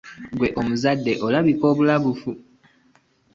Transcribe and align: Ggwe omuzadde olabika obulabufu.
Ggwe 0.33 0.47
omuzadde 0.59 1.13
olabika 1.25 1.63
obulabufu. 1.71 2.31